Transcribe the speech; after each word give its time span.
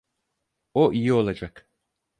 O 0.73 0.93
iyi 0.93 1.13
olacak. 1.13 1.69